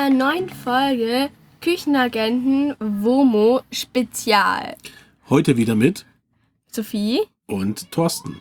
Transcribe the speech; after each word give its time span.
Einer 0.00 0.16
neuen 0.16 0.48
Folge 0.48 1.28
Küchenagenten 1.60 2.74
WOMO 2.78 3.60
Spezial. 3.70 4.74
Heute 5.28 5.58
wieder 5.58 5.74
mit 5.74 6.06
Sophie, 6.72 7.20
und 7.46 7.90
Thorsten. 7.90 8.40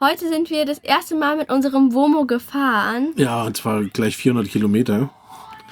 heute 0.00 0.28
sind 0.28 0.50
wir 0.50 0.64
das 0.64 0.78
erste 0.78 1.14
Mal 1.14 1.36
mit 1.36 1.50
unserem 1.50 1.94
WOMO 1.94 2.24
gefahren. 2.24 3.12
Ja, 3.14 3.44
und 3.44 3.56
zwar 3.56 3.84
gleich 3.84 4.16
400 4.16 4.50
Kilometer. 4.50 5.10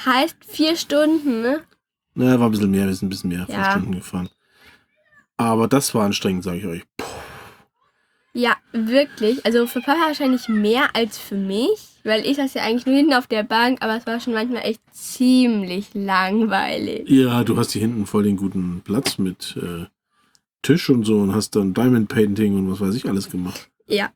Heißt 0.04 0.36
vier 0.46 0.76
Stunden. 0.76 1.42
ne? 1.42 1.64
Na, 2.14 2.38
war 2.38 2.46
ein 2.46 2.52
bisschen 2.52 2.70
mehr, 2.70 2.86
wir 2.86 2.94
sind 2.94 3.08
ein 3.08 3.10
bisschen 3.10 3.30
mehr, 3.30 3.46
vier 3.46 3.56
Ja. 3.56 3.72
Stunden 3.72 3.96
gefahren. 3.96 4.28
Aber 5.36 5.66
das 5.66 5.92
war 5.92 6.04
anstrengend, 6.04 6.44
sage 6.44 6.58
ich 6.58 6.66
euch. 6.66 6.82
Ja, 8.36 8.54
wirklich. 8.72 9.46
Also 9.46 9.66
für 9.66 9.80
Papa 9.80 10.08
wahrscheinlich 10.08 10.46
mehr 10.46 10.94
als 10.94 11.16
für 11.16 11.36
mich, 11.36 11.78
weil 12.04 12.26
ich 12.26 12.36
saß 12.36 12.52
ja 12.52 12.64
eigentlich 12.64 12.84
nur 12.84 12.94
hinten 12.94 13.14
auf 13.14 13.26
der 13.26 13.44
Bank, 13.44 13.78
aber 13.80 13.96
es 13.96 14.06
war 14.06 14.20
schon 14.20 14.34
manchmal 14.34 14.62
echt 14.62 14.82
ziemlich 14.92 15.94
langweilig. 15.94 17.08
Ja, 17.08 17.44
du 17.44 17.56
hast 17.56 17.72
hier 17.72 17.80
hinten 17.80 18.04
voll 18.04 18.24
den 18.24 18.36
guten 18.36 18.82
Platz 18.84 19.16
mit 19.16 19.56
äh, 19.56 19.86
Tisch 20.60 20.90
und 20.90 21.04
so 21.04 21.16
und 21.16 21.34
hast 21.34 21.56
dann 21.56 21.72
Diamond 21.72 22.10
Painting 22.10 22.58
und 22.58 22.70
was 22.70 22.80
weiß 22.80 22.94
ich 22.94 23.08
alles 23.08 23.30
gemacht. 23.30 23.70
Ja. 23.86 24.10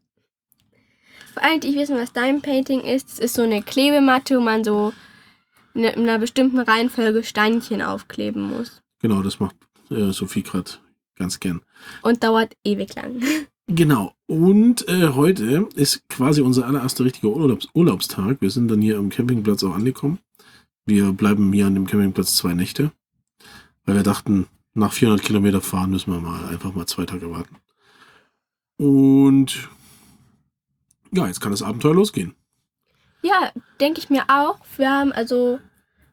Für 1.32 1.42
alle, 1.42 1.58
die 1.58 1.74
wissen, 1.74 1.96
was 1.96 2.12
Diamond 2.12 2.42
Painting 2.42 2.82
ist, 2.82 3.08
es 3.08 3.18
ist 3.20 3.34
so 3.34 3.42
eine 3.42 3.62
Klebematte, 3.62 4.36
wo 4.36 4.42
man 4.42 4.64
so 4.64 4.92
in 5.72 5.86
einer 5.86 6.18
bestimmten 6.18 6.58
Reihenfolge 6.58 7.24
Steinchen 7.24 7.80
aufkleben 7.80 8.42
muss. 8.42 8.82
Genau, 9.00 9.22
das 9.22 9.40
macht 9.40 9.56
äh, 9.90 10.10
Sophie 10.12 10.42
gerade 10.42 10.72
ganz 11.16 11.40
gern. 11.40 11.62
Und 12.02 12.22
dauert 12.22 12.54
ewig 12.64 12.94
lang. 12.94 13.22
Genau. 13.72 14.12
Und 14.26 14.88
äh, 14.88 15.10
heute 15.10 15.68
ist 15.76 16.08
quasi 16.08 16.40
unser 16.40 16.66
allererster 16.66 17.04
richtiger 17.04 17.28
Urlaubs 17.28 17.68
Urlaubstag. 17.72 18.38
Wir 18.40 18.50
sind 18.50 18.68
dann 18.68 18.82
hier 18.82 18.98
am 18.98 19.10
Campingplatz 19.10 19.62
auch 19.62 19.76
angekommen. 19.76 20.18
Wir 20.86 21.12
bleiben 21.12 21.52
hier 21.52 21.68
an 21.68 21.76
dem 21.76 21.86
Campingplatz 21.86 22.34
zwei 22.34 22.52
Nächte, 22.52 22.90
weil 23.84 23.94
wir 23.94 24.02
dachten, 24.02 24.48
nach 24.74 24.92
400 24.92 25.24
Kilometer 25.24 25.60
fahren 25.60 25.90
müssen 25.90 26.12
wir 26.12 26.20
mal 26.20 26.48
einfach 26.48 26.74
mal 26.74 26.86
zwei 26.86 27.06
Tage 27.06 27.30
warten. 27.30 27.56
Und 28.76 29.68
ja, 31.12 31.28
jetzt 31.28 31.40
kann 31.40 31.52
das 31.52 31.62
Abenteuer 31.62 31.94
losgehen. 31.94 32.34
Ja, 33.22 33.52
denke 33.80 34.00
ich 34.00 34.10
mir 34.10 34.24
auch. 34.26 34.58
Wir 34.78 34.90
haben 34.90 35.12
also, 35.12 35.60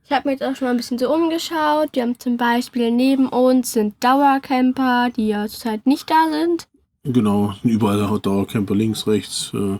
ich 0.03 0.11
habe 0.11 0.27
mir 0.27 0.33
jetzt 0.33 0.43
auch 0.43 0.55
schon 0.55 0.67
mal 0.67 0.71
ein 0.75 0.77
bisschen 0.77 0.99
so 0.99 1.11
umgeschaut. 1.11 1.89
Wir 1.93 2.03
haben 2.03 2.19
zum 2.19 2.37
Beispiel 2.37 2.91
neben 2.91 3.27
uns 3.27 3.71
sind 3.71 3.95
Dauercamper, 4.03 5.09
die 5.09 5.29
ja 5.29 5.47
zurzeit 5.47 5.87
nicht 5.87 6.07
da 6.11 6.29
sind. 6.29 6.67
Genau, 7.13 7.53
überall 7.63 8.19
Dauercamper 8.19 8.75
links, 8.75 9.07
rechts. 9.07 9.51
Äh, 9.53 9.79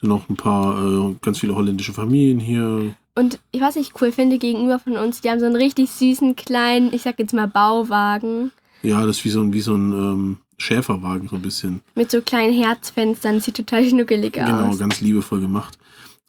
sind 0.00 0.08
noch 0.10 0.28
ein 0.28 0.36
paar, 0.36 1.10
äh, 1.10 1.14
ganz 1.22 1.38
viele 1.40 1.54
holländische 1.54 1.92
Familien 1.92 2.38
hier. 2.38 2.94
Und 3.14 3.40
ich 3.50 3.60
was 3.60 3.76
ich 3.76 3.92
cool 4.00 4.12
finde 4.12 4.38
gegenüber 4.38 4.78
von 4.78 4.96
uns, 4.96 5.20
die 5.20 5.30
haben 5.30 5.40
so 5.40 5.46
einen 5.46 5.56
richtig 5.56 5.90
süßen 5.90 6.36
kleinen, 6.36 6.92
ich 6.92 7.02
sag 7.02 7.18
jetzt 7.18 7.34
mal 7.34 7.48
Bauwagen 7.48 8.52
Ja, 8.82 9.04
das 9.04 9.18
ist 9.18 9.24
wie 9.24 9.30
so 9.30 9.40
ein, 9.40 9.52
wie 9.52 9.60
so 9.60 9.74
ein 9.74 9.92
ähm, 9.92 10.36
Schäferwagen, 10.56 11.28
so 11.28 11.36
ein 11.36 11.42
bisschen. 11.42 11.80
mit 11.96 12.10
so 12.10 12.20
kleinen 12.22 12.52
Herzfenstern. 12.52 13.40
Sieht 13.40 13.56
total 13.56 13.88
schnuckelig 13.88 14.34
Genau, 14.34 14.66
aus. 14.68 14.78
ganz 14.78 15.00
liebevoll 15.00 15.40
gemacht. 15.40 15.78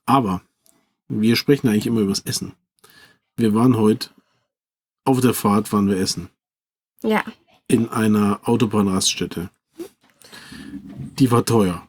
Aber 0.07 0.41
wir 1.07 1.35
sprechen 1.35 1.68
eigentlich 1.68 1.85
immer 1.88 2.01
über 2.01 2.09
das 2.12 2.22
Essen. 2.22 2.53
Wir 3.38 3.53
waren 3.53 3.78
heute 3.78 4.09
auf 5.06 5.22
der 5.22 5.34
Fahrt, 5.35 5.72
waren 5.72 5.88
wir 5.88 5.97
essen. 5.97 6.29
Ja, 7.03 7.23
In 7.68 7.89
einer 7.89 8.39
Autobahnraststätte. 8.44 9.50
Die 11.19 11.30
war 11.31 11.46
teuer. 11.46 11.85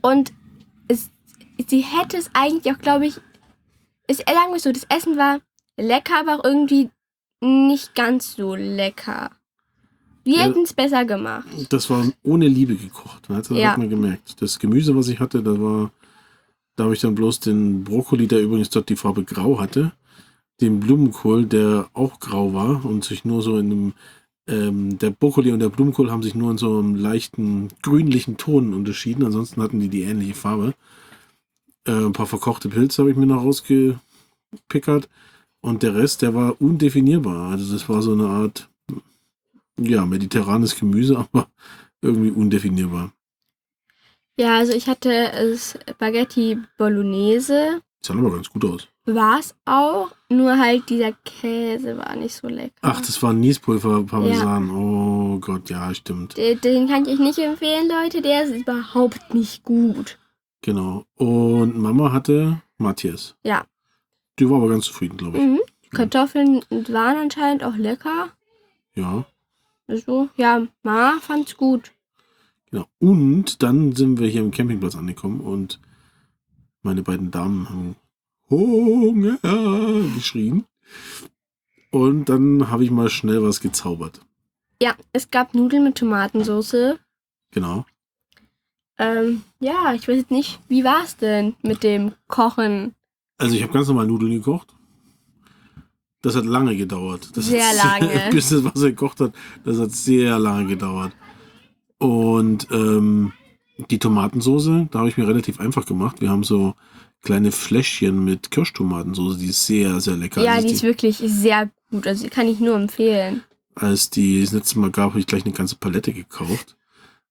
und 0.00 0.32
es, 0.88 1.10
sie 1.66 1.80
hätte 1.80 2.16
es 2.16 2.30
eigentlich 2.32 2.72
auch, 2.74 2.78
glaube 2.78 3.06
ich, 3.06 3.20
es, 4.06 4.18
sagen 4.18 4.52
wir 4.52 4.58
so, 4.60 4.72
das 4.72 4.86
Essen 4.88 5.16
war 5.16 5.40
lecker, 5.76 6.20
aber 6.20 6.36
auch 6.40 6.44
irgendwie 6.44 6.90
nicht 7.40 7.94
ganz 7.94 8.34
so 8.36 8.54
lecker. 8.54 9.30
Wir 10.24 10.36
Ja. 10.38 10.42
hätten 10.44 10.62
es 10.62 10.72
besser 10.72 11.04
gemacht. 11.04 11.46
Das 11.70 11.88
war 11.90 12.04
ohne 12.22 12.48
Liebe 12.48 12.76
gekocht. 12.76 13.24
Das 13.28 13.48
Ja. 13.50 13.70
hat 13.72 13.78
man 13.78 13.88
gemerkt. 13.90 14.40
Das 14.42 14.58
Gemüse, 14.58 14.96
was 14.96 15.08
ich 15.08 15.20
hatte, 15.20 15.42
da 15.42 15.60
war, 15.60 15.90
da 16.76 16.84
habe 16.84 16.94
ich 16.94 17.00
dann 17.00 17.14
bloß 17.14 17.40
den 17.40 17.84
Brokkoli, 17.84 18.26
der 18.26 18.40
übrigens 18.40 18.70
dort 18.70 18.88
die 18.88 18.96
Farbe 18.96 19.24
grau 19.24 19.60
hatte, 19.60 19.92
den 20.60 20.80
Blumenkohl, 20.80 21.46
der 21.46 21.88
auch 21.92 22.18
grau 22.20 22.52
war 22.52 22.84
und 22.84 23.04
sich 23.04 23.24
nur 23.24 23.42
so 23.42 23.58
in 23.58 23.66
einem, 23.66 23.92
ähm, 24.48 24.98
der 24.98 25.10
Brokkoli 25.10 25.52
und 25.52 25.60
der 25.60 25.68
Blumenkohl 25.68 26.10
haben 26.10 26.22
sich 26.22 26.34
nur 26.34 26.50
in 26.50 26.58
so 26.58 26.78
einem 26.78 26.96
leichten 26.96 27.68
grünlichen 27.82 28.36
Ton 28.36 28.74
unterschieden. 28.74 29.24
Ansonsten 29.24 29.62
hatten 29.62 29.78
die 29.78 29.88
die 29.88 30.02
ähnliche 30.02 30.34
Farbe. 30.34 30.74
Äh, 31.86 31.92
ein 31.92 32.12
paar 32.12 32.26
verkochte 32.26 32.68
Pilze 32.68 33.02
habe 33.02 33.10
ich 33.10 33.16
mir 33.16 33.26
noch 33.26 33.44
rausgepickert. 33.44 35.08
Und 35.60 35.82
der 35.82 35.94
Rest, 35.94 36.22
der 36.22 36.34
war 36.34 36.60
undefinierbar. 36.60 37.50
Also 37.50 37.72
das 37.72 37.88
war 37.88 38.00
so 38.02 38.12
eine 38.12 38.28
Art, 38.28 38.68
ja, 39.78 40.06
mediterranes 40.06 40.78
Gemüse, 40.78 41.18
aber 41.32 41.48
irgendwie 42.00 42.30
undefinierbar. 42.30 43.12
Ja, 44.38 44.56
also 44.58 44.72
ich 44.72 44.88
hatte 44.88 45.56
Spaghetti 45.58 46.58
Bolognese. 46.78 47.82
Sah 48.00 48.14
aber 48.14 48.30
ganz 48.30 48.48
gut 48.48 48.64
aus. 48.64 48.88
War 49.06 49.38
es 49.40 49.54
auch, 49.64 50.10
nur 50.28 50.56
halt 50.58 50.88
dieser 50.88 51.12
Käse 51.24 51.96
war 51.98 52.14
nicht 52.16 52.34
so 52.34 52.46
lecker. 52.48 52.74
Ach, 52.82 53.00
das 53.00 53.20
war 53.22 53.32
Niespulver 53.32 54.04
Parmesan. 54.04 54.70
Oh 54.70 55.38
Gott, 55.40 55.68
ja, 55.70 55.92
stimmt. 55.94 56.36
Den, 56.36 56.60
den 56.60 56.88
kann 56.88 57.06
ich 57.06 57.18
nicht 57.18 57.38
empfehlen, 57.38 57.88
Leute. 57.88 58.22
Der 58.22 58.44
ist 58.44 58.54
überhaupt 58.54 59.34
nicht 59.34 59.64
gut. 59.64 60.18
Genau. 60.62 61.04
Und 61.16 61.76
Mama 61.78 62.12
hatte 62.12 62.62
Matthias. 62.76 63.34
Ja. 63.42 63.64
Die 64.38 64.48
war 64.48 64.58
aber 64.58 64.68
ganz 64.68 64.84
zufrieden, 64.84 65.16
glaube 65.16 65.38
ich. 65.38 65.44
Mhm. 65.44 65.60
Kartoffeln 65.90 66.62
waren 66.70 67.16
anscheinend 67.16 67.64
auch 67.64 67.74
lecker. 67.76 68.28
Ja, 68.94 69.24
Also, 69.86 70.28
ja, 70.36 70.66
Ma 70.82 71.18
fand's 71.20 71.56
gut. 71.56 71.92
genau. 72.70 72.86
Und 73.00 73.62
dann 73.62 73.92
sind 73.96 74.20
wir 74.20 74.28
hier 74.28 74.42
am 74.42 74.50
Campingplatz 74.50 74.94
angekommen 74.96 75.40
und 75.40 75.80
meine 76.82 77.02
beiden 77.02 77.30
Damen 77.30 77.68
haben 77.68 77.96
Hunger 78.50 79.38
geschrien. 80.14 80.64
Und 81.90 82.26
dann 82.28 82.70
habe 82.70 82.84
ich 82.84 82.90
mal 82.90 83.08
schnell 83.08 83.42
was 83.42 83.60
gezaubert. 83.60 84.20
Ja, 84.80 84.94
es 85.12 85.30
gab 85.30 85.54
Nudeln 85.54 85.84
mit 85.84 85.96
Tomatensauce. 85.96 86.98
Genau. 87.50 87.84
Ähm, 88.98 89.42
ja, 89.60 89.94
ich 89.94 90.08
weiß 90.08 90.16
jetzt 90.16 90.30
nicht, 90.30 90.60
wie 90.68 90.84
war's 90.84 91.16
denn 91.16 91.54
mit 91.62 91.82
dem 91.82 92.12
Kochen? 92.26 92.94
Also 93.38 93.54
ich 93.54 93.62
habe 93.62 93.72
ganz 93.72 93.88
normal 93.88 94.06
Nudeln 94.06 94.32
gekocht. 94.32 94.74
Das 96.20 96.34
hat 96.34 96.44
lange 96.44 96.76
gedauert. 96.76 97.36
Das 97.36 97.46
Sehr 97.46 97.72
lange. 97.74 98.08
bis 98.32 98.48
das 98.48 98.64
Wasser 98.64 98.90
gekocht 98.90 99.20
hat, 99.20 99.32
das 99.64 99.78
hat 99.78 99.92
sehr 99.92 100.38
lange 100.38 100.66
gedauert. 100.66 101.12
Und 101.98 102.66
ähm, 102.70 103.32
die 103.90 103.98
Tomatensoße, 103.98 104.88
da 104.90 104.98
habe 105.00 105.08
ich 105.08 105.16
mir 105.16 105.28
relativ 105.28 105.60
einfach 105.60 105.86
gemacht. 105.86 106.20
Wir 106.20 106.30
haben 106.30 106.44
so 106.44 106.74
kleine 107.22 107.52
Fläschchen 107.52 108.24
mit 108.24 108.50
Kirschtomatensoße, 108.50 109.38
die 109.38 109.46
ist 109.46 109.66
sehr, 109.66 110.00
sehr 110.00 110.16
lecker. 110.16 110.42
ja, 110.42 110.54
als, 110.54 110.66
die 110.66 110.72
ist 110.72 110.82
wirklich 110.82 111.18
sehr 111.18 111.70
gut. 111.90 112.06
Also, 112.06 112.24
die 112.24 112.30
kann 112.30 112.48
ich 112.48 112.60
nur 112.60 112.76
empfehlen. 112.76 113.42
als 113.74 114.10
die 114.10 114.40
das 114.42 114.52
letzte 114.52 114.78
Mal 114.78 114.90
gab, 114.90 115.10
habe 115.10 115.20
ich 115.20 115.26
gleich 115.26 115.44
eine 115.44 115.54
ganze 115.54 115.76
Palette 115.76 116.12
gekauft. 116.12 116.76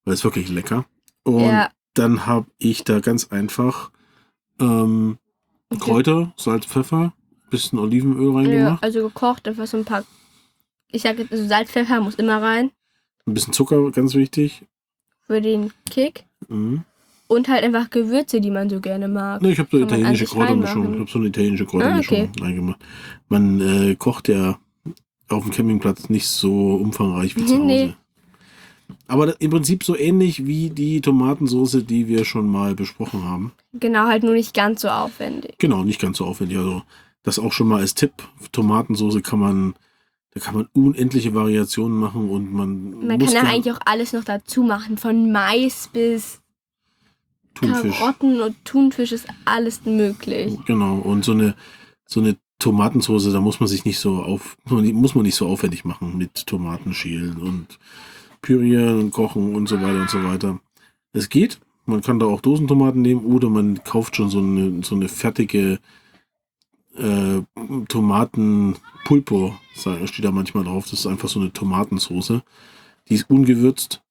Weil 0.05 0.13
es 0.13 0.23
wirklich 0.23 0.47
lecker. 0.49 0.85
Und 1.23 1.41
Ja, 1.41 1.69
dann 1.93 2.25
habe 2.25 2.47
ich 2.57 2.85
da 2.85 3.01
ganz 3.01 3.27
einfach 3.31 3.91
ähm, 4.59 5.17
okay. 5.69 5.81
Kräuter, 5.81 6.33
Salz, 6.37 6.65
Pfeffer, 6.65 7.13
bisschen 7.49 7.77
Olivenöl 7.77 8.29
ja, 8.29 8.35
reingemacht. 8.37 8.83
also 8.83 9.01
gekocht, 9.03 9.47
einfach 9.47 9.67
so 9.67 9.75
ein 9.77 9.83
paar. 9.85 10.05
Ich 10.89 11.01
sag 11.01 11.19
jetzt, 11.19 11.31
also 11.33 11.45
Salz, 11.45 11.69
Pfeffer 11.71 11.99
muss 11.99 12.15
immer 12.15 12.41
rein. 12.41 12.71
Ein 13.25 13.33
bisschen 13.33 13.51
Zucker, 13.51 13.91
ganz 13.91 14.15
wichtig. 14.15 14.65
Für 15.27 15.41
den 15.41 15.71
Kick. 15.89 16.25
Mhm. 16.47 16.83
Und 17.27 17.49
halt 17.49 17.63
einfach 17.63 17.89
Gewürze, 17.89 18.39
die 18.39 18.51
man 18.51 18.69
so 18.69 18.79
gerne 18.79 19.07
mag. 19.09 19.41
Ne, 19.41 19.51
ich 19.51 19.59
habe 19.59 19.67
so 19.71 19.79
Kann 19.79 19.89
man 19.89 19.99
italienische 19.99 20.23
an 20.23 20.27
sich 20.27 20.29
Kräutermischung. 20.37 20.81
reinmachen. 20.83 20.93
Ich 20.93 20.99
habe 21.01 21.11
so 21.11 21.19
eine 21.19 21.27
italienische 21.27 21.65
Kräutermischung 21.65 22.17
Ah, 22.17 22.23
okay. 22.23 22.41
reingemacht. 22.43 22.79
Man 23.27 23.61
äh, 23.61 23.95
kocht 23.95 24.27
ja 24.29 24.57
auf 25.29 25.43
dem 25.43 25.51
Campingplatz 25.51 26.09
nicht 26.09 26.27
so 26.27 26.75
umfangreich 26.75 27.35
wie 27.35 27.45
zu 27.45 27.55
Hause. 27.55 27.65
Nee. 27.65 27.93
Aber 29.09 29.39
im 29.41 29.51
Prinzip 29.51 29.83
so 29.83 29.97
ähnlich 29.97 30.45
wie 30.45 30.69
die 30.69 31.01
Tomatensoße, 31.01 31.83
die 31.83 32.07
wir 32.07 32.23
schon 32.23 32.47
mal 32.47 32.73
besprochen 32.75 33.25
haben. 33.25 33.51
Genau, 33.73 34.05
halt 34.07 34.23
nur 34.23 34.33
nicht 34.33 34.53
ganz 34.53 34.81
so 34.81 34.87
aufwendig. 34.87 35.55
Genau, 35.57 35.83
nicht 35.83 35.99
ganz 35.99 36.17
so 36.19 36.25
aufwendig. 36.25 36.57
Also 36.57 36.83
das 37.23 37.39
auch 37.39 37.51
schon 37.51 37.67
mal 37.67 37.81
als 37.81 37.93
Tipp. 37.95 38.13
Tomatensoße 38.53 39.21
kann 39.21 39.39
man, 39.39 39.73
da 40.37 40.45
kann 40.45 40.55
man 40.55 40.67
unendliche 40.73 41.33
Variationen 41.33 41.97
machen 41.97 42.29
und 42.29 42.51
man, 42.53 42.91
Man 43.07 43.19
kann 43.19 43.29
ja 43.29 43.41
gar- 43.41 43.51
eigentlich 43.51 43.73
auch 43.73 43.79
alles 43.85 44.13
noch 44.13 44.23
dazu 44.23 44.63
machen. 44.63 44.97
Von 44.97 45.31
Mais 45.31 45.89
bis 45.91 46.41
Thunfisch. 47.55 47.97
Karotten 47.97 48.41
und 48.41 48.55
Thunfisch 48.65 49.11
ist 49.11 49.27
alles 49.45 49.83
möglich. 49.85 50.57
Genau, 50.65 50.97
und 50.97 51.25
so 51.25 51.31
eine, 51.31 51.55
so 52.05 52.19
eine 52.19 52.37
Tomatensoße, 52.59 53.31
da 53.31 53.39
muss 53.41 53.59
man 53.59 53.67
sich 53.67 53.85
nicht 53.85 53.99
so 53.99 54.17
auf, 54.21 54.57
muss 54.65 55.15
man 55.15 55.23
nicht 55.23 55.35
so 55.35 55.47
aufwendig 55.47 55.85
machen 55.85 56.17
mit 56.17 56.45
Tomaten 56.45 56.93
schälen 56.93 57.37
und 57.37 57.79
pürieren 58.41 58.99
und 58.99 59.11
kochen 59.11 59.55
und 59.55 59.67
so 59.67 59.81
weiter 59.81 60.01
und 60.01 60.09
so 60.09 60.23
weiter. 60.23 60.59
Es 61.13 61.29
geht. 61.29 61.59
Man 61.85 62.01
kann 62.01 62.19
da 62.19 62.25
auch 62.25 62.41
Dosentomaten 62.41 63.01
nehmen 63.01 63.25
oder 63.25 63.49
man 63.49 63.83
kauft 63.83 64.15
schon 64.17 64.29
so 64.29 64.39
eine, 64.39 64.83
so 64.83 64.93
eine 64.93 65.07
fertige 65.07 65.79
äh, 66.97 67.41
Tomatenpulpo, 67.87 69.53
steht 69.73 70.25
da 70.25 70.31
manchmal 70.31 70.63
drauf. 70.63 70.85
Das 70.89 70.99
ist 70.99 71.07
einfach 71.07 71.29
so 71.29 71.39
eine 71.39 71.53
Tomatensoße. 71.53 72.41
Die 73.09 73.13
ist 73.13 73.29
ungewürzt. 73.29 74.01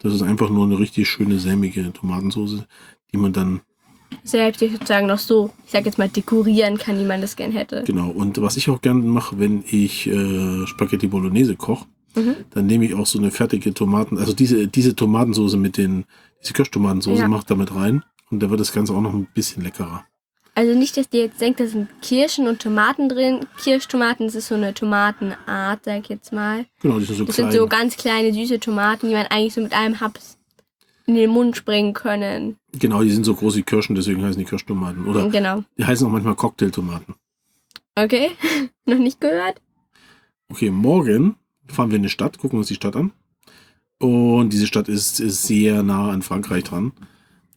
Das 0.00 0.12
ist 0.12 0.22
einfach 0.22 0.50
nur 0.50 0.64
eine 0.64 0.78
richtig 0.78 1.08
schöne, 1.08 1.38
sämige 1.38 1.92
Tomatensoße, 1.92 2.66
die 3.12 3.16
man 3.16 3.32
dann 3.32 3.60
selbst 4.22 4.60
sozusagen 4.60 5.06
noch 5.06 5.18
so, 5.18 5.50
ich 5.64 5.72
sag 5.72 5.84
jetzt 5.86 5.98
mal, 5.98 6.08
dekorieren 6.08 6.78
kann, 6.78 6.98
wie 6.98 7.04
man 7.04 7.20
das 7.20 7.36
gern 7.36 7.52
hätte. 7.52 7.84
Genau, 7.86 8.10
und 8.10 8.40
was 8.40 8.56
ich 8.56 8.68
auch 8.70 8.80
gerne 8.80 9.02
mache, 9.02 9.38
wenn 9.38 9.64
ich 9.68 10.06
äh, 10.06 10.66
Spaghetti 10.66 11.06
Bolognese 11.06 11.56
koche, 11.56 11.86
mhm. 12.14 12.36
dann 12.50 12.66
nehme 12.66 12.84
ich 12.84 12.94
auch 12.94 13.06
so 13.06 13.18
eine 13.18 13.30
fertige 13.30 13.74
Tomaten, 13.74 14.18
also 14.18 14.32
diese, 14.32 14.68
diese 14.68 14.94
Tomatensoße 14.94 15.56
mit 15.56 15.76
den, 15.76 16.04
diese 16.42 16.52
Kirschtomatensoße 16.52 17.22
ja. 17.22 17.28
mache 17.28 17.46
damit 17.46 17.74
rein 17.74 18.04
und 18.30 18.42
da 18.42 18.50
wird 18.50 18.60
das 18.60 18.72
Ganze 18.72 18.94
auch 18.94 19.00
noch 19.00 19.14
ein 19.14 19.26
bisschen 19.34 19.62
leckerer. 19.62 20.04
Also 20.56 20.72
nicht, 20.72 20.96
dass 20.96 21.08
ihr 21.12 21.24
jetzt 21.24 21.38
denkt, 21.38 21.60
da 21.60 21.66
sind 21.66 21.90
Kirschen 22.00 22.48
und 22.48 22.62
Tomaten 22.62 23.10
drin. 23.10 23.40
Kirschtomaten, 23.62 24.24
das 24.26 24.34
ist 24.34 24.48
so 24.48 24.54
eine 24.54 24.72
Tomatenart, 24.72 25.84
sag 25.84 26.00
ich 26.00 26.08
jetzt 26.08 26.32
mal. 26.32 26.64
Genau, 26.80 26.98
die 26.98 27.04
sind 27.04 27.16
so 27.18 27.24
Das 27.26 27.36
klein. 27.36 27.50
sind 27.50 27.60
so 27.60 27.66
ganz 27.66 27.98
kleine, 27.98 28.32
süße 28.32 28.58
Tomaten, 28.58 29.08
die 29.08 29.14
man 29.14 29.26
eigentlich 29.26 29.52
so 29.52 29.60
mit 29.60 29.74
einem 29.74 30.00
Haps 30.00 30.38
in 31.04 31.14
den 31.14 31.28
Mund 31.28 31.58
springen 31.58 31.92
können. 31.92 32.56
Genau, 32.72 33.02
die 33.02 33.10
sind 33.10 33.24
so 33.24 33.34
groß 33.34 33.54
wie 33.56 33.64
Kirschen, 33.64 33.94
deswegen 33.96 34.24
heißen 34.24 34.38
die 34.38 34.46
Kirschtomaten. 34.46 35.06
Oder 35.06 35.28
genau. 35.28 35.62
die 35.76 35.84
heißen 35.84 36.06
auch 36.06 36.10
manchmal 36.10 36.36
Cocktailtomaten. 36.36 37.14
Okay, 37.94 38.30
noch 38.86 38.98
nicht 38.98 39.20
gehört. 39.20 39.60
Okay, 40.48 40.70
morgen 40.70 41.36
fahren 41.66 41.90
wir 41.90 41.96
in 41.96 42.02
eine 42.02 42.08
Stadt, 42.08 42.38
gucken 42.38 42.58
uns 42.58 42.68
die 42.68 42.76
Stadt 42.76 42.96
an. 42.96 43.12
Und 43.98 44.54
diese 44.54 44.66
Stadt 44.66 44.88
ist, 44.88 45.20
ist 45.20 45.42
sehr 45.42 45.82
nah 45.82 46.10
an 46.10 46.22
Frankreich 46.22 46.64
dran. 46.64 46.92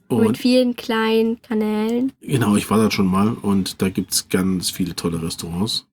Und 0.09 0.23
Mit 0.23 0.37
vielen 0.39 0.75
kleinen 0.75 1.39
Kanälen. 1.41 2.11
Genau, 2.19 2.55
ich 2.55 2.67
war 2.71 2.79
da 2.79 2.89
schon 2.89 3.05
mal 3.05 3.33
und 3.33 3.79
da 3.81 3.89
gibt 3.89 4.11
es 4.11 4.27
ganz 4.27 4.71
viele 4.71 4.95
tolle 4.95 5.21
Restaurants. 5.21 5.85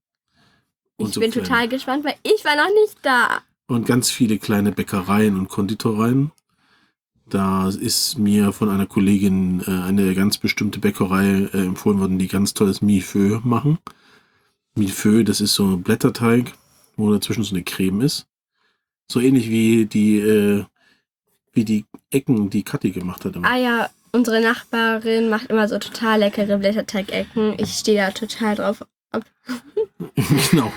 Und 0.97 1.09
ich 1.09 1.15
so 1.15 1.21
bin 1.21 1.31
kleine, 1.31 1.47
total 1.47 1.69
gespannt, 1.69 2.05
weil 2.05 2.15
ich 2.23 2.43
war 2.45 2.57
noch 2.57 2.73
nicht 2.83 2.97
da. 3.03 3.43
Und 3.67 3.87
ganz 3.87 4.11
viele 4.11 4.39
kleine 4.39 4.73
Bäckereien 4.73 5.37
und 5.37 5.49
Konditoreien. 5.49 6.33
Da 7.29 7.69
ist 7.69 8.19
mir 8.19 8.53
von 8.53 8.71
einer 8.71 8.87
Kollegin 8.87 9.61
äh, 9.67 9.71
eine 9.71 10.15
ganz 10.15 10.39
bestimmte 10.39 10.79
Bäckerei 10.79 11.49
äh, 11.53 11.67
empfohlen 11.67 12.01
worden, 12.01 12.19
die 12.19 12.29
ganz 12.29 12.55
tolles 12.55 12.81
Millefeu 12.81 13.41
machen. 13.43 13.79
Millefeu, 14.77 15.25
das 15.25 15.43
ist 15.43 15.55
so 15.55 15.67
ein 15.67 15.83
Blätterteig, 15.83 16.55
wo 16.97 17.13
dazwischen 17.13 17.45
so 17.45 17.55
eine 17.55 17.65
Creme 17.65 18.01
ist. 18.01 18.27
So 19.11 19.21
ähnlich 19.21 19.51
wie 19.51 19.85
die, 19.85 20.19
äh, 20.21 20.65
wie 21.53 21.65
die 21.65 21.85
Ecken, 22.11 22.49
die 22.49 22.63
Kathi 22.63 22.93
gemacht 22.93 23.25
hat. 23.25 23.37
Immer. 23.37 23.49
Ah 23.49 23.57
ja, 23.57 23.91
unsere 24.17 24.41
Nachbarin 24.41 25.29
macht 25.29 25.51
immer 25.51 25.69
so 25.69 25.79
total 25.79 26.21
leckere 26.21 26.59
Blätterteigecken. 26.59 27.55
Ich 27.59 27.75
stehe 27.75 28.01
da 28.01 28.11
total 28.11 28.57
drauf 28.57 28.85
ab. 29.11 29.25
genau. 30.51 30.73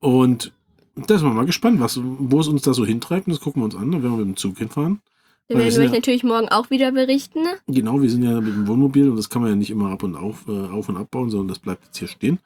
Und 0.00 0.52
da 0.94 1.18
sind 1.18 1.26
wir 1.26 1.34
mal 1.34 1.46
gespannt, 1.46 1.80
was, 1.80 1.98
wo 2.02 2.40
es 2.40 2.48
uns 2.48 2.62
da 2.62 2.74
so 2.74 2.84
hintreibt. 2.84 3.26
Und 3.26 3.32
das 3.32 3.40
gucken 3.40 3.62
wir 3.62 3.64
uns 3.64 3.76
an, 3.76 3.92
wenn 3.92 4.02
wir 4.02 4.10
mit 4.10 4.26
dem 4.26 4.36
Zug 4.36 4.58
hinfahren. 4.58 5.00
Wir 5.48 5.58
werden 5.58 5.72
wir 5.72 5.80
euch 5.80 5.90
ja, 5.90 5.96
natürlich 5.96 6.22
morgen 6.22 6.48
auch 6.48 6.70
wieder 6.70 6.92
berichten. 6.92 7.42
Ne? 7.42 7.56
Genau, 7.66 8.00
wir 8.00 8.08
sind 8.08 8.22
ja 8.22 8.40
mit 8.40 8.54
dem 8.54 8.68
Wohnmobil 8.68 9.10
und 9.10 9.16
das 9.16 9.30
kann 9.30 9.42
man 9.42 9.50
ja 9.50 9.56
nicht 9.56 9.70
immer 9.70 9.90
ab 9.90 10.02
und 10.04 10.14
auf, 10.14 10.46
äh, 10.46 10.52
auf 10.52 10.88
und 10.88 10.96
abbauen, 10.96 11.28
sondern 11.30 11.48
das 11.48 11.58
bleibt 11.58 11.86
jetzt 11.86 11.98
hier 11.98 12.08
stehen. 12.08 12.38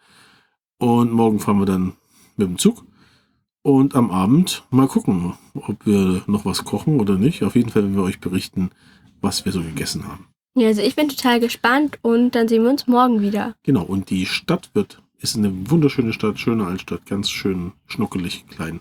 Und 0.79 1.13
morgen 1.13 1.39
fahren 1.39 1.59
wir 1.59 1.67
dann 1.67 1.95
mit 2.37 2.49
dem 2.49 2.59
Zug. 2.59 2.85
Und 3.63 3.95
am 3.95 4.11
Abend 4.11 4.65
mal 4.71 4.89
gucken, 4.89 5.35
ob 5.55 5.87
wir 5.87 6.23
noch 6.27 6.45
was 6.45 6.65
kochen 6.65 7.01
oder 7.01 7.17
nicht. 7.17 7.43
Auf 7.43 7.57
jeden 7.57 7.71
Fall 7.71 7.83
werden 7.83 7.97
wir 7.97 8.03
euch 8.03 8.21
berichten, 8.21 8.71
was 9.25 9.45
wir 9.45 9.51
so 9.51 9.63
gegessen 9.63 10.07
haben. 10.07 10.29
Ja, 10.57 10.69
also 10.69 10.83
ich 10.83 10.95
bin 10.95 11.09
total 11.09 11.41
gespannt 11.41 11.99
und 12.03 12.37
dann 12.37 12.47
sehen 12.47 12.63
wir 12.63 12.71
uns 12.71 12.87
morgen 12.87 13.21
wieder. 13.21 13.55
Genau, 13.65 13.83
und 13.83 14.11
die 14.11 14.27
Stadt 14.27 14.71
wird, 14.75 15.03
ist 15.19 15.37
eine 15.37 15.53
wunderschöne 15.69 16.13
Stadt, 16.13 16.39
schöne 16.39 16.65
Altstadt, 16.65 17.07
ganz 17.07 17.29
schön 17.29 17.73
schnuckelig, 17.89 18.47
klein. 18.47 18.81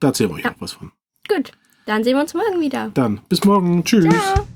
Da 0.00 0.08
erzählen 0.08 0.30
wir 0.30 0.36
euch 0.36 0.44
ja. 0.44 0.52
auch 0.52 0.60
was 0.60 0.72
von. 0.72 0.90
Gut. 1.28 1.52
Dann 1.86 2.04
sehen 2.04 2.16
wir 2.16 2.20
uns 2.20 2.34
morgen 2.34 2.60
wieder. 2.60 2.90
Dann 2.94 3.20
bis 3.28 3.44
morgen. 3.44 3.82
Tschüss. 3.82 4.04
Ciao. 4.04 4.46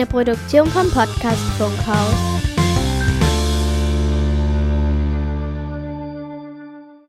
Eine 0.00 0.06
Produktion 0.06 0.66
vom 0.68 0.90
Podcast 0.90 1.42
Funkhaus. 1.58 2.59